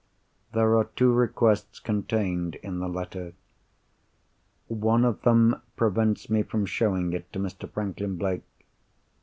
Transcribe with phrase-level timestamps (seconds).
[0.53, 3.33] There are two requests contained in the letter.
[4.67, 7.69] One of them prevents me from showing it to Mr.
[7.71, 8.41] Franklin Blake.